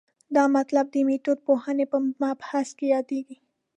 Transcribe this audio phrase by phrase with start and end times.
[0.35, 3.35] دا مطلب د میتودپوهنې په مبحث کې یادېږي.